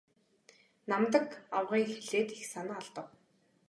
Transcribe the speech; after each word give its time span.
Намдаг 0.89 1.25
авга 1.57 1.75
ийн 1.81 1.91
хэлээд 1.95 2.29
их 2.37 2.43
санаа 2.53 2.77
алдав. 2.81 3.07